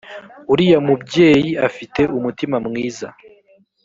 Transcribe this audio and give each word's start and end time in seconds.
uriya 0.51 0.79
mubyeyi 0.87 1.51
afite 1.67 2.01
umutima 2.17 2.55
mwiza 2.67 3.07